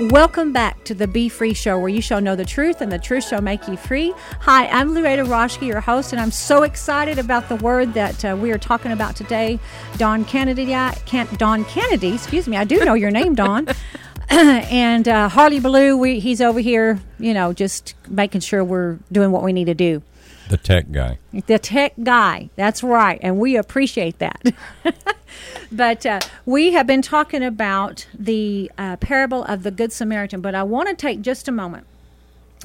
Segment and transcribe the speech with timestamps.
[0.00, 2.98] Welcome back to the Be Free Show, where you shall know the truth and the
[2.98, 4.12] truth shall make you free.
[4.40, 8.36] Hi, I'm Loretta Roschke, your host, and I'm so excited about the word that uh,
[8.36, 9.60] we are talking about today.
[9.96, 10.66] Don Kennedy,
[11.06, 13.68] can, Don Kennedy, excuse me, I do know your name, Don.
[14.30, 19.30] and uh, Harley Blue, we, he's over here, you know, just making sure we're doing
[19.30, 20.02] what we need to do.
[20.48, 21.18] The tech guy.
[21.46, 22.50] The tech guy.
[22.56, 23.18] That's right.
[23.22, 24.52] And we appreciate that.
[25.72, 30.40] but uh, we have been talking about the uh, parable of the Good Samaritan.
[30.40, 31.86] But I want to take just a moment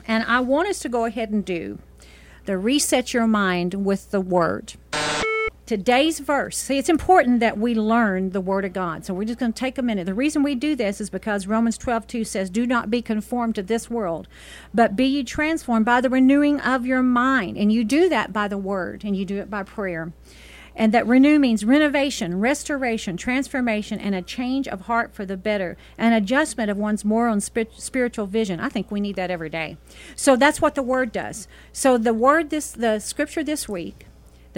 [0.07, 1.79] and I want us to go ahead and do
[2.45, 4.73] the reset your mind with the word
[5.69, 6.57] today's verse.
[6.57, 9.05] See, it's important that we learn the Word of God.
[9.05, 10.07] So we're just going to take a minute.
[10.07, 13.53] The reason we do this is because Romans 12, 2 says, Do not be conformed
[13.53, 14.27] to this world,
[14.73, 17.55] but be ye transformed by the renewing of your mind.
[17.55, 20.11] And you do that by the Word, and you do it by prayer.
[20.75, 25.77] And that renew means renovation, restoration, transformation, and a change of heart for the better,
[25.99, 28.59] an adjustment of one's moral and spiritual vision.
[28.59, 29.77] I think we need that every day.
[30.15, 31.47] So that's what the Word does.
[31.71, 34.07] So the Word, this the scripture this week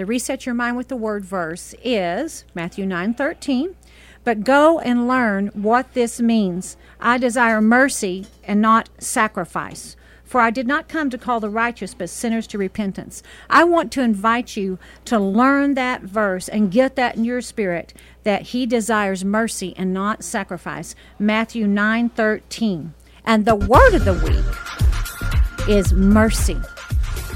[0.02, 3.76] the reset your mind with the word verse is Matthew 9:13.
[4.24, 6.76] But go and learn what this means.
[7.00, 9.96] I desire mercy and not sacrifice.
[10.24, 13.22] For I did not come to call the righteous, but sinners to repentance.
[13.48, 17.94] I want to invite you to learn that verse and get that in your spirit
[18.24, 20.96] that he desires mercy and not sacrifice.
[21.20, 22.96] Matthew 9:13.
[23.24, 26.58] And the word of the week is mercy.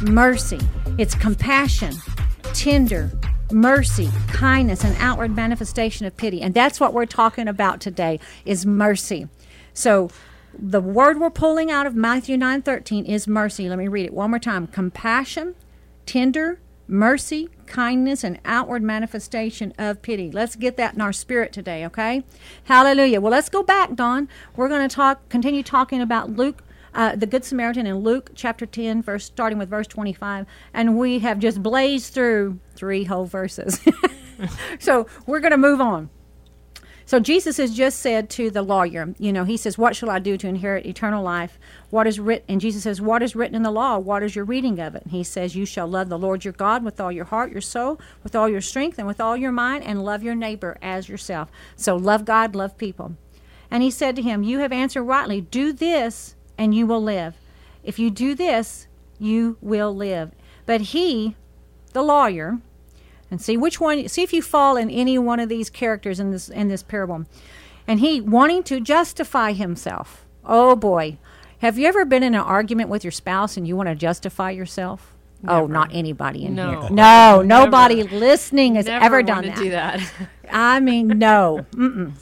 [0.02, 0.62] Mercy.
[0.98, 1.94] It's compassion
[2.56, 3.12] tender,
[3.52, 6.42] mercy, kindness, and outward manifestation of pity.
[6.42, 9.28] And that's what we're talking about today is mercy.
[9.74, 10.10] So
[10.58, 13.68] the word we're pulling out of Matthew 9:13 is mercy.
[13.68, 14.68] Let me read it one more time.
[14.68, 15.54] Compassion,
[16.06, 20.32] tender, mercy, kindness, and outward manifestation of pity.
[20.32, 22.24] Let's get that in our spirit today, okay?
[22.66, 23.20] Hallelujah.
[23.20, 24.30] Well, let's go back, Don.
[24.56, 26.64] We're going to talk continue talking about Luke
[26.96, 31.20] uh, the Good Samaritan in Luke chapter 10, verse starting with verse 25, and we
[31.20, 33.80] have just blazed through three whole verses.
[34.80, 36.10] so we're going to move on.
[37.08, 40.18] So Jesus has just said to the lawyer, you know, he says, "What shall I
[40.18, 41.60] do to inherit eternal life?
[41.92, 44.00] What is written?" And Jesus says, "What is written in the law?
[44.00, 46.54] What is your reading of it?" And he says, "You shall love the Lord your
[46.54, 49.52] God with all your heart, your soul, with all your strength, and with all your
[49.52, 53.16] mind, and love your neighbor as yourself." So love God, love people.
[53.70, 55.42] And he said to him, "You have answered rightly.
[55.42, 57.36] Do this, and you will live.
[57.84, 58.88] If you do this,
[59.20, 60.32] you will live.
[60.66, 61.36] But he,
[61.94, 62.60] the lawyer,
[63.30, 66.32] and see which one see if you fall in any one of these characters in
[66.32, 67.26] this in this parable.
[67.88, 70.26] And he wanting to justify himself.
[70.44, 71.18] Oh boy.
[71.60, 74.52] Have you ever been in an argument with your spouse and you want to justify
[74.52, 75.16] yourself?
[75.44, 75.64] Oh, Never.
[75.64, 76.82] Oh, not anybody in no.
[76.82, 76.90] here.
[76.90, 79.58] No, nobody listening has Never ever done that.
[79.58, 80.02] Do that.
[80.52, 81.66] I mean, no.
[81.72, 82.14] Mm-mm.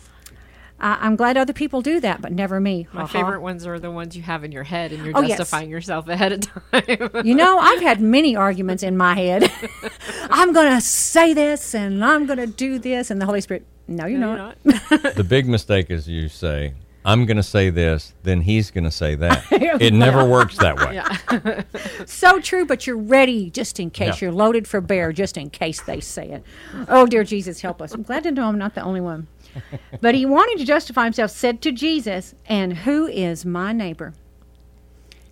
[0.83, 2.87] I, am glad other people do that, but never me.
[2.91, 3.13] My uh-huh.
[3.13, 5.71] favorite ones are the ones you have in your head and you're oh, justifying yes.
[5.71, 7.25] yourself ahead of time.
[7.25, 9.49] you know, I've had many arguments in my head.
[10.29, 13.65] I'm going to say this and I'm going to do this, and the Holy Spirit,
[13.87, 14.57] no, you're no, not.
[14.65, 15.15] You're not.
[15.15, 16.73] the big mistake is you say,
[17.05, 19.45] I'm going to say this, then he's going to say that.
[19.51, 20.95] it never works that way.
[20.95, 21.63] Yeah.
[22.05, 24.21] so true, but you're ready just in case.
[24.21, 24.27] Yeah.
[24.27, 26.43] You're loaded for bear just in case they say it.
[26.89, 27.93] Oh, dear Jesus, help us.
[27.93, 29.27] I'm glad to know I'm not the only one
[30.01, 34.13] but he wanted to justify himself, said to Jesus, And who is my neighbor?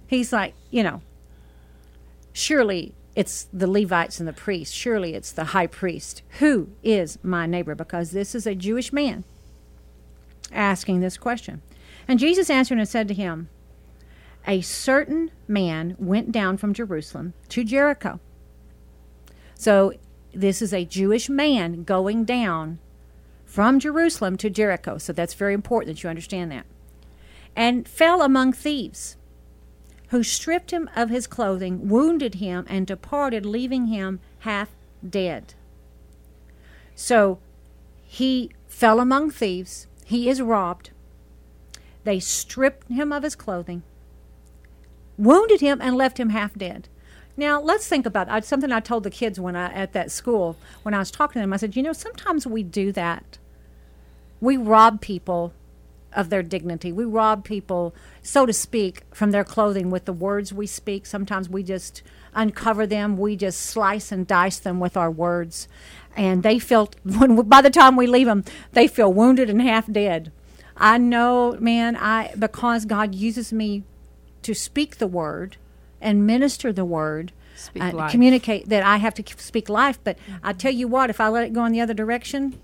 [0.08, 1.02] He's like, you know,
[2.34, 4.74] surely it's the Levites and the priests.
[4.74, 6.22] Surely it's the high priest.
[6.40, 7.76] Who is my neighbor?
[7.76, 9.24] Because this is a Jewish man
[10.52, 11.62] asking this question.
[12.08, 13.50] And Jesus answered and said to him,
[14.48, 18.20] A certain man went down from Jerusalem to Jericho.
[19.56, 19.94] So
[20.34, 22.80] this is a Jewish man going down
[23.52, 24.98] from Jerusalem to Jericho.
[24.98, 26.66] So that's very important that you understand that.
[27.54, 29.18] And fell among thieves,
[30.08, 34.70] who stripped him of his clothing, wounded him, and departed, leaving him half
[35.08, 35.54] dead.
[36.96, 37.40] So
[38.06, 39.88] he fell among thieves.
[40.06, 40.92] He is robbed.
[42.06, 43.84] They stripped him of his clothing,
[45.18, 46.88] wounded him, and left him half dead.
[47.36, 48.46] Now let's think about it.
[48.46, 51.44] something I told the kids when I at that school when I was talking to
[51.44, 51.52] them.
[51.52, 53.40] I said, you know, sometimes we do that
[54.42, 55.54] we rob people
[56.14, 56.92] of their dignity.
[56.92, 61.06] We rob people, so to speak, from their clothing with the words we speak.
[61.06, 62.02] Sometimes we just
[62.34, 63.18] uncover them.
[63.18, 65.68] We just slice and dice them with our words,
[66.16, 68.44] and they feel when by the time we leave them,
[68.74, 70.32] they feel wounded and half dead.
[70.76, 71.96] I know, man.
[71.96, 73.84] I because God uses me
[74.42, 75.58] to speak the word
[76.02, 77.32] and minister the word.
[77.80, 80.18] Uh, communicate that I have to speak life, but.
[80.42, 82.60] I tell you what, if I let it go in the other direction,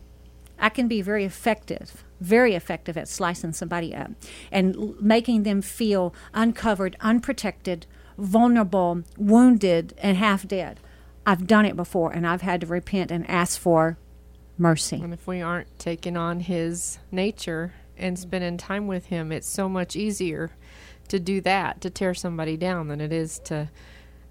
[0.60, 4.12] I can be very effective very effective at slicing somebody up
[4.52, 7.86] and l- making them feel uncovered, unprotected,
[8.18, 10.80] vulnerable, wounded, and half dead.
[11.26, 13.98] I've done it before and I've had to repent and ask for
[14.58, 15.00] mercy.
[15.02, 19.68] And if we aren't taking on his nature and spending time with him, it's so
[19.68, 20.52] much easier
[21.10, 23.70] to do that, to tear somebody down than it is to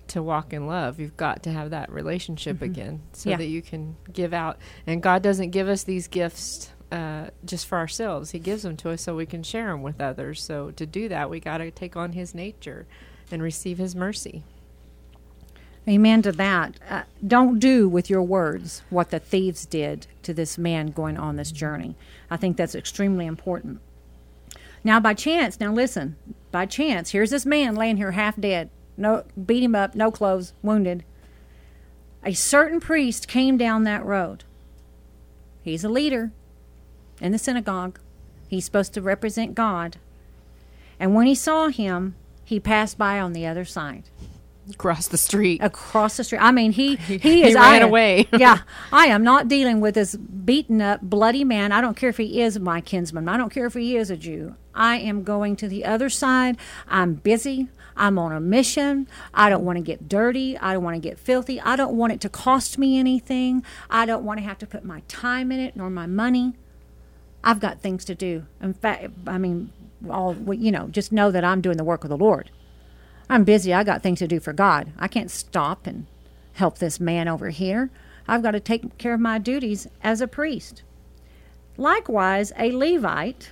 [0.08, 1.00] to walk in love.
[1.00, 2.64] You've got to have that relationship mm-hmm.
[2.64, 3.36] again so yeah.
[3.36, 4.58] that you can give out.
[4.86, 8.30] And God doesn't give us these gifts uh, just for ourselves.
[8.30, 10.42] He gives them to us so we can share them with others.
[10.42, 12.86] So to do that, we got to take on His nature
[13.30, 14.44] and receive His mercy.
[15.88, 16.78] Amen to that.
[16.90, 21.36] Uh, don't do with your words what the thieves did to this man going on
[21.36, 21.94] this journey.
[22.28, 23.80] I think that's extremely important.
[24.82, 26.16] Now, by chance, now listen,
[26.50, 30.52] by chance, here's this man laying here half dead no beat him up, no clothes,
[30.62, 31.04] wounded.
[32.24, 34.44] A certain priest came down that road.
[35.62, 36.32] He's a leader
[37.20, 37.98] in the synagogue.
[38.48, 39.96] He's supposed to represent God.
[40.98, 42.14] And when he saw him,
[42.44, 44.04] he passed by on the other side.
[44.70, 45.62] Across the street.
[45.62, 46.40] Across the street.
[46.40, 47.54] I mean, he he, he is.
[47.54, 48.28] ran I, away.
[48.32, 51.70] yeah, I am not dealing with this beaten up, bloody man.
[51.70, 53.28] I don't care if he is my kinsman.
[53.28, 54.56] I don't care if he is a Jew.
[54.74, 56.56] I am going to the other side.
[56.88, 57.68] I'm busy.
[57.96, 59.08] I'm on a mission.
[59.32, 60.58] I don't want to get dirty.
[60.58, 61.60] I don't want to get filthy.
[61.60, 63.64] I don't want it to cost me anything.
[63.88, 66.54] I don't want to have to put my time in it nor my money.
[67.42, 68.46] I've got things to do.
[68.60, 69.72] In fact, I mean,
[70.10, 72.50] all you know, just know that I'm doing the work of the Lord.
[73.30, 73.72] I'm busy.
[73.72, 74.92] I got things to do for God.
[74.98, 76.06] I can't stop and
[76.54, 77.90] help this man over here.
[78.28, 80.82] I've got to take care of my duties as a priest.
[81.76, 83.50] Likewise, a Levite,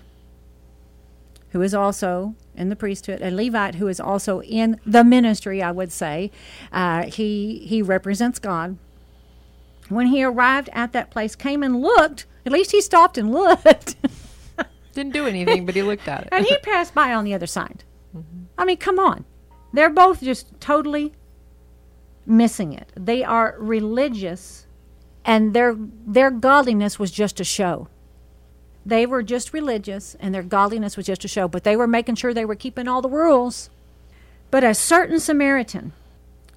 [1.51, 5.71] who is also in the priesthood, a Levite who is also in the ministry, I
[5.71, 6.31] would say,
[6.73, 8.79] uh, he he represents God.
[9.89, 12.27] When he arrived at that place, came and looked.
[12.47, 13.97] At least he stopped and looked.
[14.95, 16.29] Didn't do anything, but he looked at it.
[16.33, 17.85] and he passed by on the other side.
[18.17, 18.45] Mm-hmm.
[18.57, 19.25] I mean, come on.
[19.73, 21.13] They're both just totally
[22.27, 22.93] missing it.
[22.97, 24.67] They are religious,
[25.25, 27.89] and their their godliness was just a show.
[28.87, 31.49] They were just religious, and their godliness was just a show.
[31.49, 33.71] But they were making sure they were keeping all the rules.
[34.51, 35.93] But a certain Samaritan,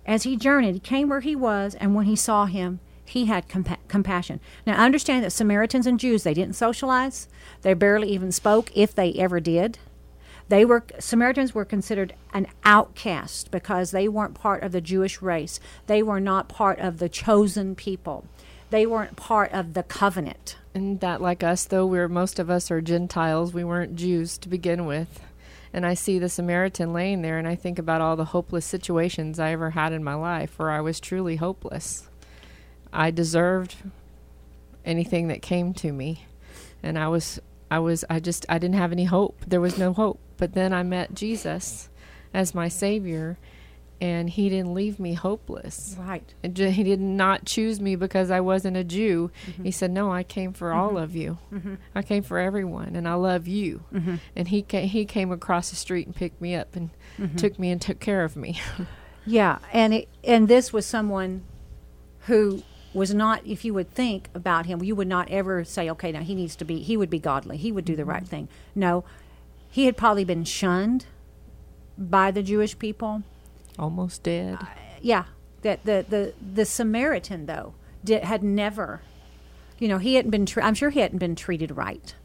[0.05, 3.77] as he journeyed, came where he was, and when he saw him, he had compa-
[3.87, 4.39] compassion.
[4.65, 7.27] Now, understand that Samaritans and Jews, they didn't socialize.
[7.61, 9.79] They barely even spoke, if they ever did.
[10.49, 15.59] They were Samaritans were considered an outcast because they weren't part of the Jewish race.
[15.87, 18.25] They were not part of the chosen people.
[18.69, 20.57] They weren't part of the covenant.
[20.73, 24.49] And that, like us, though we're most of us are Gentiles, we weren't Jews to
[24.49, 25.21] begin with.
[25.73, 29.39] And I see the Samaritan laying there, and I think about all the hopeless situations
[29.39, 32.09] I ever had in my life where I was truly hopeless.
[32.91, 33.75] I deserved
[34.85, 36.25] anything that came to me,
[36.81, 39.37] and I was I was I just I didn't have any hope.
[39.45, 40.19] There was no hope.
[40.37, 41.89] But then I met Jesus
[42.33, 43.37] as my savior
[43.99, 45.95] and he didn't leave me hopeless.
[45.99, 46.33] Right.
[46.43, 49.31] He did not choose me because I wasn't a Jew.
[49.47, 49.63] Mm-hmm.
[49.63, 50.79] He said, "No, I came for mm-hmm.
[50.79, 51.37] all of you.
[51.51, 51.75] Mm-hmm.
[51.95, 54.15] I came for everyone, and I love you." Mm-hmm.
[54.35, 57.35] And he came, he came across the street and picked me up and mm-hmm.
[57.37, 58.61] took me and took care of me.
[59.25, 61.43] yeah, and it, and this was someone
[62.21, 62.63] who
[62.93, 66.21] was not if you would think about him you would not ever say okay now
[66.21, 68.31] he needs to be he would be godly he would do the right mm-hmm.
[68.31, 69.03] thing no
[69.69, 71.05] he had probably been shunned
[71.97, 73.21] by the jewish people
[73.77, 74.65] almost dead uh,
[75.01, 75.25] yeah
[75.61, 79.01] that the, the the samaritan though did, had never
[79.79, 82.15] you know he hadn't been i'm sure he hadn't been treated right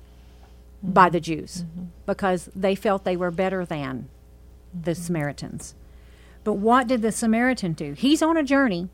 [0.85, 0.93] mm-hmm.
[0.93, 1.87] by the jews mm-hmm.
[2.07, 4.09] because they felt they were better than
[4.73, 5.03] the mm-hmm.
[5.03, 5.75] samaritans
[6.45, 8.89] but what did the samaritan do he's on a journey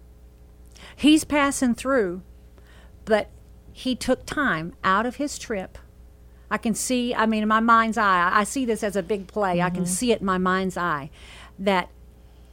[0.97, 2.23] He's passing through,
[3.05, 3.29] but
[3.73, 5.79] he took time out of his trip.
[6.51, 9.27] I can see, I mean, in my mind's eye, I see this as a big
[9.27, 9.59] play.
[9.59, 9.67] Mm-hmm.
[9.67, 9.93] I can mm-hmm.
[9.93, 11.11] see it in my mind's eye
[11.59, 11.91] that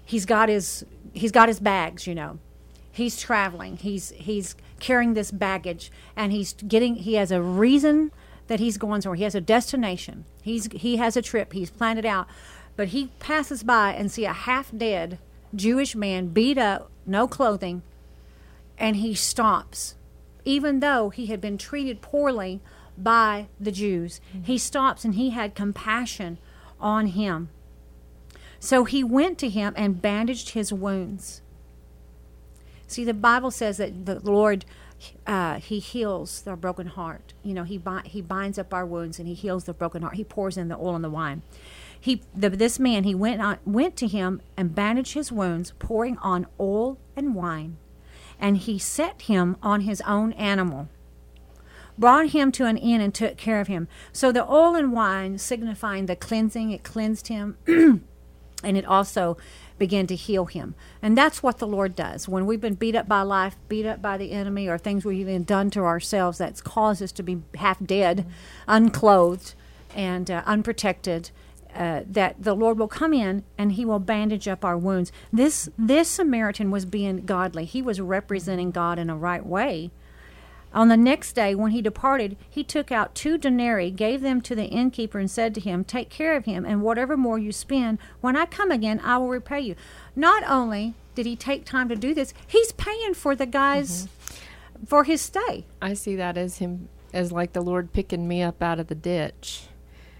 [0.05, 2.39] he's got his he's got his bags, you know.
[2.91, 3.77] He's traveling.
[3.77, 8.11] He's he's carrying this baggage and he's getting he has a reason
[8.47, 9.17] that he's going somewhere.
[9.17, 10.25] He has a destination.
[10.41, 11.53] He's he has a trip.
[11.53, 12.27] He's planned it out.
[12.75, 15.17] But he passes by and see a half dead
[15.53, 17.81] Jewish man beat up, no clothing,
[18.77, 19.95] and he stops.
[20.43, 22.61] Even though he had been treated poorly
[22.97, 24.43] by the Jews, mm-hmm.
[24.43, 26.37] he stops and he had compassion
[26.79, 27.49] on him.
[28.59, 31.41] So he went to him and bandaged his wounds.
[32.87, 34.65] See, the Bible says that the Lord,
[35.25, 37.33] uh, He heals the broken heart.
[37.43, 40.15] You know, He bi- He binds up our wounds and He heals the broken heart.
[40.15, 41.41] He pours in the oil and the wine.
[41.99, 46.17] He, the, this man, he went on, went to him and bandaged his wounds, pouring
[46.19, 47.77] on oil and wine
[48.39, 50.87] and he set him on his own animal.
[51.97, 53.87] brought him to an inn and took care of him.
[54.11, 57.57] So the oil and wine signifying the cleansing, it cleansed him,
[58.65, 59.37] and it also
[59.77, 60.75] began to heal him.
[61.01, 62.27] And that's what the Lord does.
[62.27, 65.19] When we've been beat up by life, beat up by the enemy, or things we've
[65.19, 68.25] even done to ourselves that's caused us to be half dead,
[68.67, 69.53] unclothed,
[69.95, 71.31] and uh, unprotected.
[71.73, 75.11] Uh, that the Lord will come in and He will bandage up our wounds.
[75.33, 77.65] This this Samaritan was being godly.
[77.65, 79.91] He was representing God in a right way.
[80.75, 84.53] On the next day, when he departed, he took out two denarii, gave them to
[84.53, 87.97] the innkeeper, and said to him, Take care of him, and whatever more you spend,
[88.19, 89.75] when I come again, I will repay you.
[90.17, 94.85] Not only did he take time to do this, he's paying for the guy's mm-hmm.
[94.85, 95.65] for his stay.
[95.81, 98.95] I see that as him as like the Lord picking me up out of the
[98.95, 99.67] ditch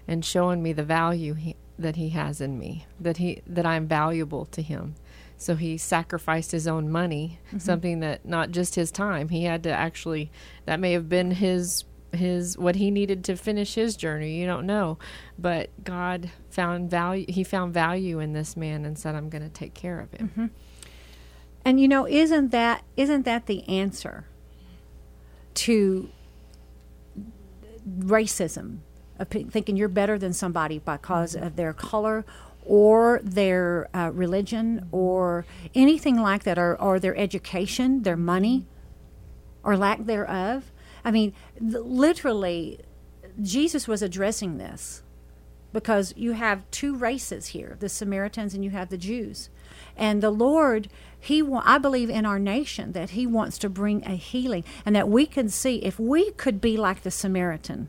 [0.08, 3.86] and showing me the value he, that he has in me, that he that I'm
[3.86, 4.94] valuable to him.
[5.38, 7.58] So he sacrificed his own money, mm-hmm.
[7.58, 9.28] something that not just his time.
[9.28, 10.30] He had to actually
[10.64, 14.40] that may have been his his what he needed to finish his journey.
[14.40, 14.98] You don't know,
[15.38, 17.26] but God found value.
[17.28, 20.28] He found value in this man and said, "I'm going to take care of him."
[20.28, 20.46] Mm-hmm.
[21.64, 24.26] And you know, isn't that isn't that the answer
[25.54, 26.08] to
[27.86, 28.78] racism?
[29.18, 32.26] Of thinking you're better than somebody because of their color
[32.66, 38.66] or their uh, religion or anything like that, or, or their education, their money,
[39.62, 40.72] or lack thereof.
[41.04, 42.80] I mean, th- literally,
[43.40, 45.02] Jesus was addressing this
[45.72, 49.50] because you have two races here the Samaritans and you have the Jews.
[49.96, 54.04] And the Lord, He, wa- I believe in our nation that He wants to bring
[54.04, 57.88] a healing and that we can see if we could be like the Samaritan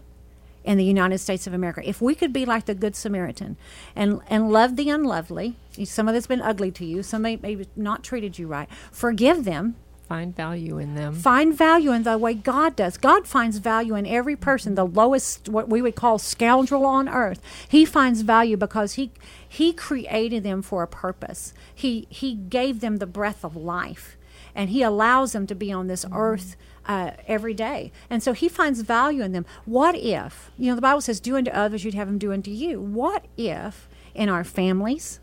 [0.67, 1.81] in the United States of America.
[1.87, 3.55] If we could be like the Good Samaritan
[3.95, 5.55] and, and love the unlovely,
[5.85, 9.45] some of that's been ugly to you, some may, maybe not treated you right, forgive
[9.45, 9.77] them.
[10.09, 11.15] Find value in them.
[11.15, 12.97] Find value in the way God does.
[12.97, 17.41] God finds value in every person, the lowest, what we would call scoundrel on earth.
[17.67, 19.11] He finds value because he,
[19.47, 21.53] he created them for a purpose.
[21.73, 24.17] He, he gave them the breath of life,
[24.55, 26.15] and He allows them to be on this mm-hmm.
[26.15, 26.55] earth
[26.87, 27.91] uh, every day.
[28.09, 29.45] And so he finds value in them.
[29.65, 32.51] What if, you know, the Bible says, do unto others, you'd have them do unto
[32.51, 32.81] you.
[32.81, 35.19] What if in our families,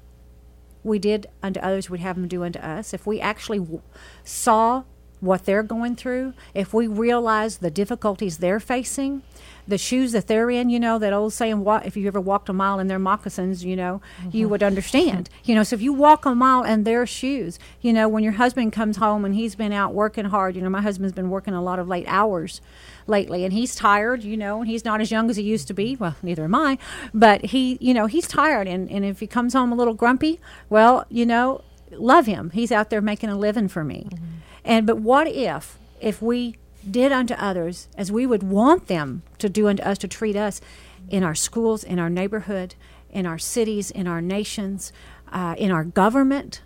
[0.83, 2.93] we did unto others, we'd have them do unto us?
[2.93, 3.83] If we actually w-
[4.23, 4.85] saw
[5.21, 9.23] what they're going through, if we realize the difficulties they're facing,
[9.67, 12.49] the shoes that they're in, you know, that old saying, "What if you ever walked
[12.49, 14.37] a mile in their moccasins?" You know, mm-hmm.
[14.37, 15.31] you would understand.
[15.45, 18.35] You know, so if you walk a mile in their shoes, you know, when your
[18.35, 21.55] husband comes home and he's been out working hard, you know, my husband's been working
[21.55, 22.61] a lot of late hours
[23.07, 24.23] lately, and he's tired.
[24.23, 25.97] You know, and he's not as young as he used to be.
[25.97, 26.79] Well, neither am I,
[27.13, 30.41] but he, you know, he's tired, and and if he comes home a little grumpy,
[30.69, 32.51] well, you know, love him.
[32.51, 34.09] He's out there making a living for me.
[34.11, 34.25] Mm-hmm.
[34.65, 36.57] And but what if if we
[36.91, 40.61] did unto others as we would want them to do unto us, to treat us
[41.09, 42.75] in our schools, in our neighborhood,
[43.11, 44.93] in our cities, in our nations,
[45.33, 46.63] uh, in our government.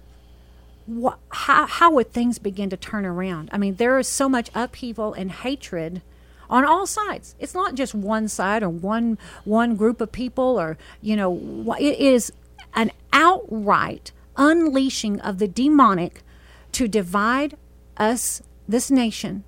[1.31, 3.51] How, how would things begin to turn around?
[3.53, 6.01] I mean, there is so much upheaval and hatred
[6.49, 7.35] on all sides.
[7.39, 11.99] It's not just one side or one one group of people, or you know, it
[11.99, 12.33] is
[12.75, 16.23] an outright unleashing of the demonic
[16.73, 17.57] to divide
[17.97, 19.45] us, this nation,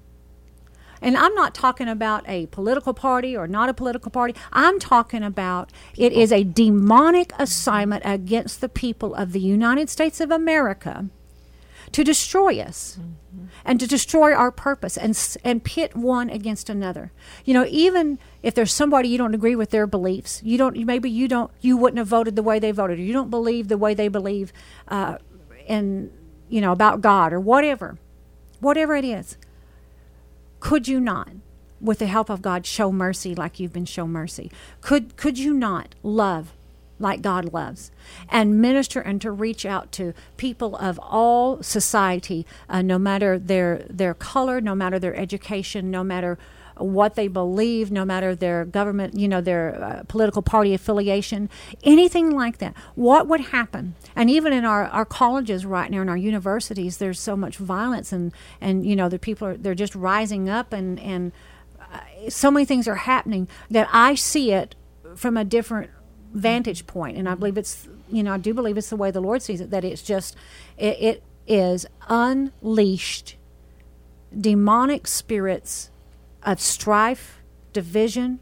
[1.03, 4.35] and I'm not talking about a political party or not a political party.
[4.53, 10.21] I'm talking about it is a demonic assignment against the people of the United States
[10.21, 11.07] of America
[11.93, 13.47] to destroy us mm-hmm.
[13.65, 17.13] and to destroy our purpose and and pit one against another.
[17.45, 21.11] You know, even if there's somebody you don't agree with their beliefs, you don't maybe
[21.11, 23.79] you don't you wouldn't have voted the way they voted, or you don't believe the
[23.79, 24.53] way they believe
[24.89, 25.19] uh,
[25.67, 26.13] in
[26.49, 27.99] you know about God or whatever,
[28.61, 29.37] whatever it is.
[30.61, 31.31] Could you not,
[31.81, 34.51] with the help of God, show mercy like you've been shown mercy?
[34.81, 36.53] Could could you not love
[36.99, 37.91] like God loves,
[38.29, 43.87] and minister and to reach out to people of all society, uh, no matter their
[43.89, 46.39] their color, no matter their education, no matter
[46.81, 51.49] what they believe, no matter their government, you know, their uh, political party affiliation,
[51.85, 52.75] anything like that.
[52.95, 53.95] What would happen?
[54.17, 58.13] And even in our, our colleges right now, in our universities, there's so much violence,
[58.13, 61.33] and, and you know, the people are they're just rising up, and and
[61.81, 64.75] uh, so many things are happening that I see it
[65.15, 65.91] from a different
[66.33, 69.21] vantage point, and I believe it's you know I do believe it's the way the
[69.21, 70.37] Lord sees it that it's just
[70.77, 73.37] it, it is unleashed
[74.39, 75.91] demonic spirits
[76.43, 77.41] of strife,
[77.73, 78.41] division,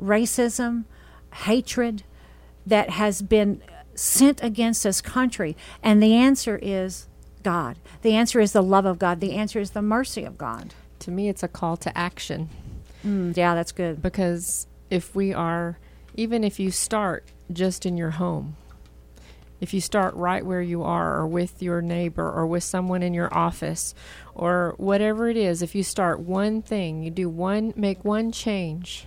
[0.00, 0.84] racism,
[1.34, 2.02] hatred
[2.66, 3.62] that has been
[3.94, 5.56] sent against this country?
[5.82, 7.06] And the answer is
[7.42, 7.78] God.
[8.02, 9.20] The answer is the love of God.
[9.20, 10.74] The answer is the mercy of God.
[11.00, 12.48] To me, it's a call to action.
[13.06, 14.02] Mm, yeah, that's good.
[14.02, 15.78] Because if we are,
[16.14, 18.56] even if you start just in your home,
[19.60, 23.14] if you start right where you are, or with your neighbor, or with someone in
[23.14, 23.94] your office,
[24.34, 29.06] or whatever it is, if you start one thing, you do one, make one change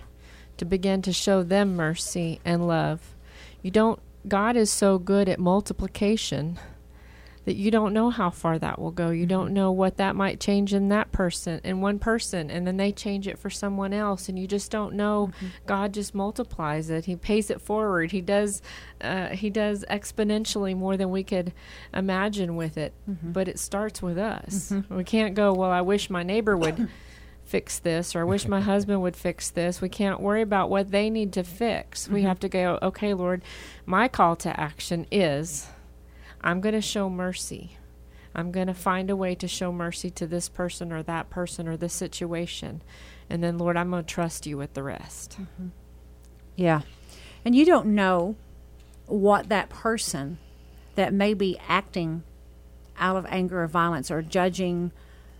[0.56, 3.14] to begin to show them mercy and love.
[3.62, 6.58] You don't, God is so good at multiplication
[7.44, 9.10] that you don't know how far that will go.
[9.10, 12.76] You don't know what that might change in that person, in one person, and then
[12.76, 15.30] they change it for someone else, and you just don't know.
[15.36, 15.46] Mm-hmm.
[15.66, 17.06] God just multiplies it.
[17.06, 18.12] He pays it forward.
[18.12, 18.62] He does.
[19.00, 21.52] Uh, he does exponentially more than we could
[21.92, 22.92] imagine with it.
[23.10, 23.32] Mm-hmm.
[23.32, 24.70] But it starts with us.
[24.70, 24.96] Mm-hmm.
[24.96, 25.52] We can't go.
[25.52, 26.88] Well, I wish my neighbor would.
[27.44, 29.80] fix this or I wish my husband would fix this.
[29.80, 32.08] We can't worry about what they need to fix.
[32.08, 32.28] We mm-hmm.
[32.28, 33.42] have to go, okay, Lord,
[33.84, 35.66] my call to action is
[36.42, 37.76] I'm going to show mercy.
[38.34, 41.68] I'm going to find a way to show mercy to this person or that person
[41.68, 42.82] or this situation.
[43.28, 45.36] And then, Lord, I'm going to trust you with the rest.
[45.40, 45.68] Mm-hmm.
[46.56, 46.82] Yeah.
[47.44, 48.36] And you don't know
[49.06, 50.38] what that person
[50.94, 52.22] that may be acting
[52.98, 54.92] out of anger or violence or judging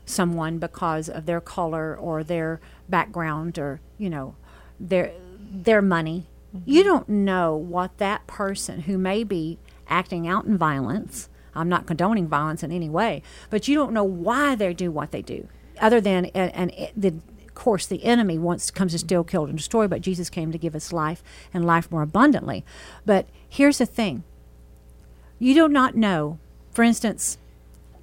[0.05, 4.35] someone because of their color or their background or, you know,
[4.81, 6.27] their their money.
[6.55, 6.71] Mm-hmm.
[6.71, 9.59] You don't know what that person who may be
[9.93, 11.29] acting out in violence.
[11.55, 15.11] I'm not condoning violence in any way, but you don't know why they do what
[15.11, 15.49] they do,
[15.81, 19.57] other than and, and the, of course the enemy wants comes to steal, kill, and
[19.57, 19.87] destroy.
[19.87, 21.23] But Jesus came to give us life
[21.53, 22.65] and life more abundantly.
[23.05, 24.25] But here's the thing:
[25.39, 26.39] you do not know.
[26.71, 27.37] For instance,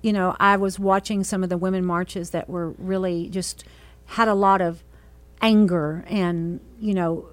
[0.03, 3.63] you know, I was watching some of the women marches that were really just
[4.05, 4.83] had a lot of
[5.41, 7.29] anger and you know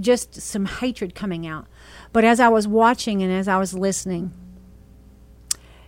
[0.00, 1.66] just some hatred coming out.
[2.12, 4.32] But as I was watching and as I was listening,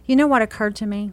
[0.06, 1.12] you know what occurred to me?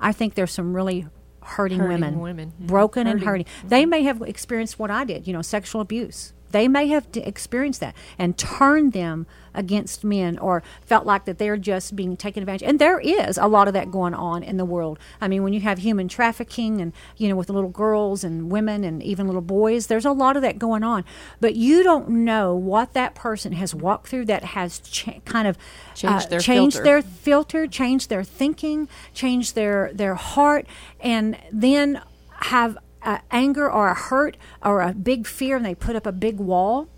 [0.00, 1.06] I think there's some really
[1.42, 2.52] hurting, hurting women, women.
[2.58, 3.20] broken hurting.
[3.20, 3.46] and hurting.
[3.46, 3.68] Mm-hmm.
[3.68, 6.32] They may have experienced what I did, you know, sexual abuse.
[6.50, 9.26] They may have experienced that and turned them
[9.56, 12.68] against men or felt like that they're just being taken advantage.
[12.68, 14.98] And there is a lot of that going on in the world.
[15.20, 18.84] I mean, when you have human trafficking and, you know, with little girls and women
[18.84, 21.04] and even little boys, there's a lot of that going on.
[21.40, 25.56] But you don't know what that person has walked through that has cha- kind of
[25.94, 26.84] changed, uh, their, changed filter.
[26.84, 30.66] their filter, changed their thinking, changed their, their heart,
[31.00, 32.02] and then
[32.40, 36.12] have uh, anger or a hurt or a big fear and they put up a
[36.12, 36.88] big wall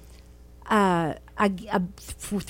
[0.69, 1.83] uh, a, a,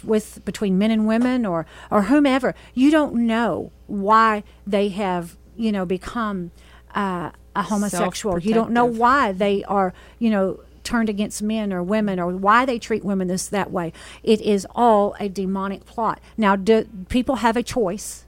[0.02, 2.54] with between men and women or or whomever.
[2.74, 6.52] You don't know why they have you know become
[6.94, 8.38] uh, a homosexual.
[8.38, 12.64] You don't know why they are you know turned against men or women or why
[12.64, 13.92] they treat women this that way.
[14.22, 16.20] It is all a demonic plot.
[16.36, 18.24] Now do people have a choice.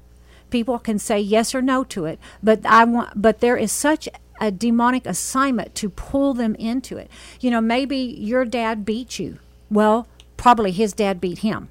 [0.50, 4.08] People can say yes or no to it but i want but there is such
[4.40, 7.10] a demonic assignment to pull them into it.
[7.40, 9.38] You know, maybe your dad beat you.
[9.70, 11.68] Well, probably his dad beat him.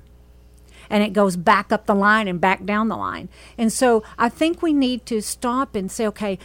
[0.90, 3.30] And it goes back up the line and back down the line.
[3.58, 6.40] And so I think we need to stop and say, okay,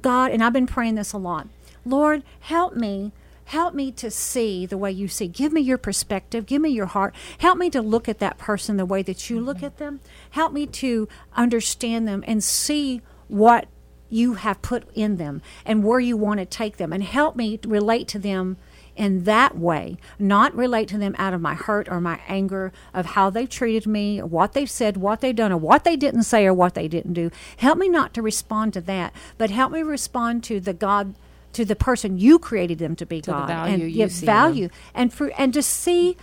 [0.00, 1.48] God, and I've been praying this a lot
[1.84, 3.12] Lord, help me
[3.50, 5.26] help me to see the way you see.
[5.26, 6.46] Give me your perspective.
[6.46, 7.12] Give me your heart.
[7.38, 9.98] Help me to look at that person the way that you look at them.
[10.30, 13.66] Help me to understand them and see what
[14.10, 17.58] you have put in them and where you want to take them and help me
[17.64, 18.56] relate to them
[18.96, 23.06] in that way, not relate to them out of my hurt or my anger of
[23.06, 26.44] how they've treated me, what they've said, what they've done, or what they didn't say
[26.44, 27.30] or what they didn't do.
[27.56, 31.14] Help me not to respond to that, but help me respond to the God
[31.52, 34.76] to the person you created them to be to God and give value them.
[34.94, 36.16] and for and to see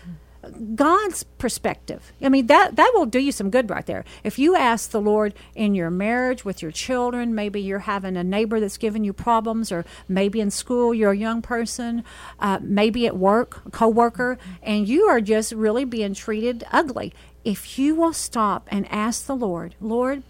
[0.75, 2.11] God's perspective.
[2.21, 4.05] I mean that that will do you some good right there.
[4.23, 8.23] If you ask the Lord in your marriage with your children, maybe you're having a
[8.23, 12.03] neighbor that's giving you problems, or maybe in school you're a young person,
[12.39, 17.13] uh, maybe at work, a coworker, and you are just really being treated ugly.
[17.43, 20.23] If you will stop and ask the Lord, Lord,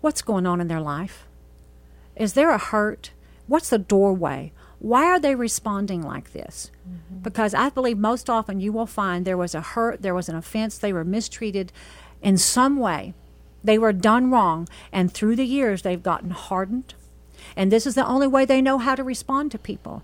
[0.00, 1.26] what's going on in their life?
[2.16, 3.12] Is there a hurt?
[3.46, 4.52] What's the doorway?
[4.82, 6.72] Why are they responding like this?
[6.82, 7.22] Mm-hmm.
[7.22, 10.34] Because I believe most often you will find there was a hurt, there was an
[10.34, 11.70] offense, they were mistreated
[12.20, 13.14] in some way.
[13.62, 16.94] They were done wrong, and through the years they've gotten hardened.
[17.54, 20.02] And this is the only way they know how to respond to people.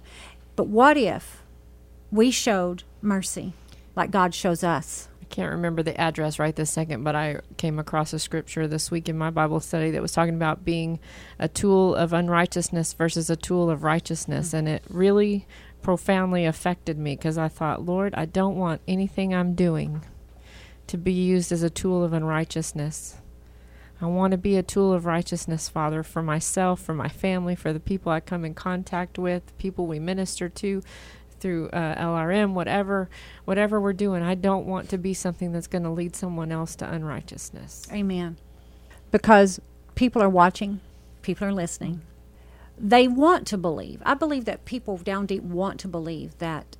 [0.55, 1.43] But what if
[2.13, 3.55] we showed mercy
[3.97, 5.08] like God shows us?
[5.29, 9.09] Can't remember the address right this second, but I came across a scripture this week
[9.09, 10.99] in my Bible study that was talking about being
[11.39, 14.49] a tool of unrighteousness versus a tool of righteousness.
[14.49, 14.57] Mm-hmm.
[14.57, 15.47] And it really
[15.83, 20.05] profoundly affected me because I thought, Lord, I don't want anything I'm doing
[20.89, 23.17] to be used as a tool of unrighteousness.
[24.01, 27.73] I want to be a tool of righteousness, Father, for myself, for my family, for
[27.73, 30.83] the people I come in contact with, people we minister to
[31.39, 33.09] through uh, LRM, whatever,
[33.45, 34.23] whatever we're doing.
[34.23, 37.89] I don't want to be something that's going to lead someone else to unrighteousness.
[37.93, 38.37] Amen.
[39.11, 39.61] Because
[39.95, 40.81] people are watching,
[41.23, 42.03] people are listening.
[42.79, 44.01] They want to believe.
[44.05, 46.77] I believe that people down deep want to believe that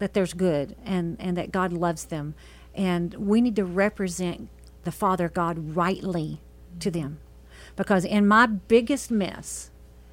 [0.00, 2.34] that there's good and and that God loves them,
[2.74, 4.48] and we need to represent
[4.82, 6.40] the Father God rightly
[6.80, 7.20] to them,
[7.76, 9.69] because in my biggest mess,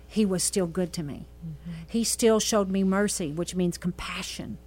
[0.08, 1.28] He was still good to me.
[1.46, 1.72] Mm-hmm.
[1.88, 4.58] He still showed me mercy, which means compassion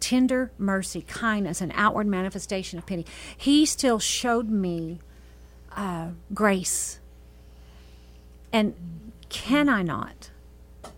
[0.00, 3.06] tender mercy, kindness, an outward manifestation of pity.
[3.36, 5.00] He still showed me
[5.76, 7.00] uh, grace.
[8.52, 8.74] And
[9.28, 10.30] can I not?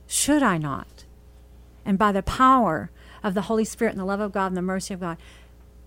[0.06, 1.04] Should I not?
[1.84, 2.90] And by the power
[3.22, 5.16] of the Holy Spirit and the love of God and the mercy of God,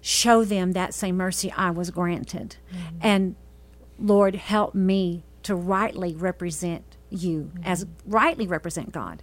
[0.02, 2.58] show them that same mercy I was granted.
[2.74, 2.98] Mm-hmm.
[3.02, 3.36] And
[4.00, 7.63] Lord, help me to rightly represent you, mm-hmm.
[7.63, 9.21] as rightly represent God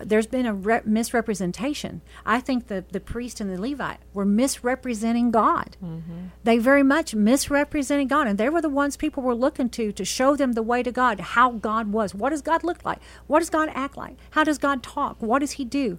[0.00, 2.00] there's been a re- misrepresentation.
[2.24, 5.76] I think the, the priest and the Levite were misrepresenting God.
[5.82, 6.28] Mm-hmm.
[6.42, 10.04] They very much misrepresented God, and they were the ones people were looking to to
[10.04, 12.14] show them the way to God, how God was.
[12.14, 12.98] What does God look like?
[13.26, 14.16] What does God act like?
[14.30, 15.20] How does God talk?
[15.20, 15.98] What does He do?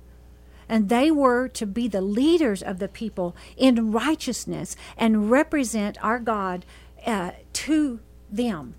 [0.68, 6.20] And they were to be the leaders of the people in righteousness and represent our
[6.20, 6.66] God
[7.06, 8.00] uh, to
[8.30, 8.76] them.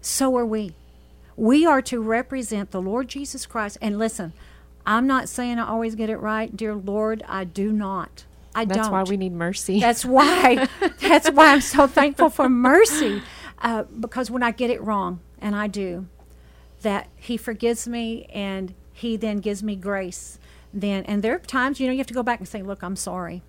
[0.00, 0.74] So are we.
[1.42, 3.76] We are to represent the Lord Jesus Christ.
[3.82, 4.32] And listen,
[4.86, 7.24] I'm not saying I always get it right, dear Lord.
[7.26, 8.26] I do not.
[8.54, 8.92] I that's don't.
[8.92, 9.80] That's why we need mercy.
[9.80, 10.68] That's why.
[11.00, 13.22] that's why I'm so thankful for mercy,
[13.58, 16.06] uh, because when I get it wrong, and I do,
[16.82, 20.38] that He forgives me, and He then gives me grace.
[20.72, 22.84] Then, and there are times you know you have to go back and say, "Look,
[22.84, 23.42] I'm sorry.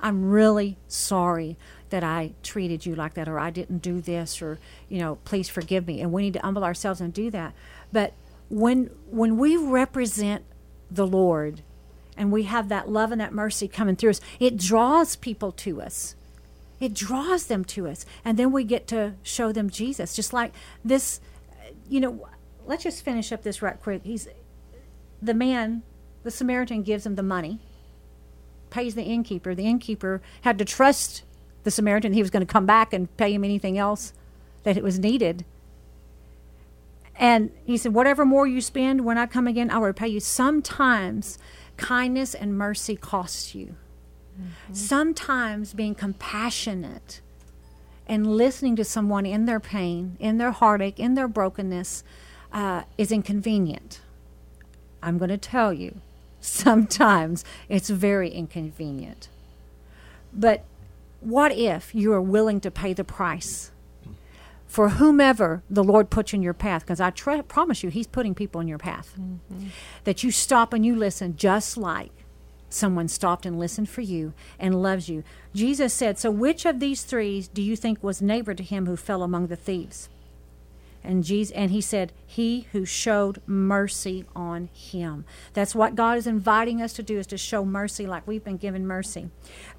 [0.00, 1.56] I'm really sorry
[1.90, 5.48] that I treated you like that, or I didn't do this, or you know, please
[5.48, 7.54] forgive me." And we need to humble ourselves and do that.
[7.92, 8.14] But
[8.48, 10.44] when when we represent
[10.90, 11.62] the Lord
[12.16, 15.80] and we have that love and that mercy coming through us, it draws people to
[15.80, 16.16] us.
[16.80, 18.04] It draws them to us.
[18.24, 20.16] And then we get to show them Jesus.
[20.16, 20.52] Just like
[20.84, 21.20] this,
[21.88, 22.26] you know,
[22.66, 24.02] let's just finish up this right quick.
[24.04, 24.28] He's
[25.22, 25.82] the man,
[26.22, 27.60] the Samaritan gives him the money,
[28.70, 29.54] pays the innkeeper.
[29.54, 31.22] The innkeeper had to trust
[31.64, 34.12] the Samaritan he was going to come back and pay him anything else
[34.62, 35.44] that it was needed.
[37.16, 40.20] And he said, Whatever more you spend when I come again, I will repay you.
[40.20, 41.38] Sometimes
[41.76, 43.76] kindness and mercy costs you.
[44.40, 44.74] Mm-hmm.
[44.74, 47.20] Sometimes being compassionate
[48.06, 52.02] and listening to someone in their pain, in their heartache, in their brokenness
[52.52, 54.00] uh, is inconvenient.
[55.02, 56.00] I'm going to tell you,
[56.40, 59.28] sometimes it's very inconvenient.
[60.32, 60.64] But
[61.20, 63.72] what if you are willing to pay the price?
[64.70, 68.36] for whomever the Lord puts in your path, because I tr- promise you, He's putting
[68.36, 69.16] people in your path.
[69.18, 69.66] Mm-hmm.
[70.04, 72.12] That you stop and you listen, just like
[72.68, 75.24] someone stopped and listened for you and loves you.
[75.52, 78.96] Jesus said, So which of these three do you think was neighbor to him who
[78.96, 80.08] fell among the thieves?
[81.02, 85.24] And Jesus and he said, He who showed mercy on him.
[85.54, 88.58] That's what God is inviting us to do is to show mercy like we've been
[88.58, 89.30] given mercy.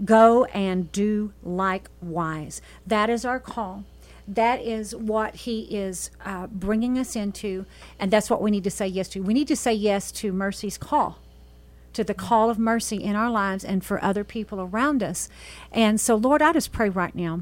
[0.03, 2.61] Go and do likewise.
[2.85, 3.85] That is our call
[4.27, 7.65] that is what he is uh, bringing us into,
[7.99, 9.21] and that's what we need to say yes to.
[9.21, 11.19] We need to say yes to mercy's call,
[11.93, 15.27] to the call of mercy in our lives and for other people around us.
[15.71, 17.41] And so, Lord, I just pray right now,